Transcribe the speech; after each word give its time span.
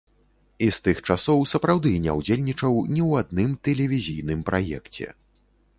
І 0.67 0.69
з 0.77 0.81
тых 0.87 1.01
часоў 1.09 1.43
сапраўды 1.51 1.91
не 2.07 2.11
ўдзельнічаў 2.21 2.73
ні 2.95 3.01
ў 3.09 3.25
адным 3.25 3.51
тэлевізійным 3.69 4.39
праекце. 4.51 5.07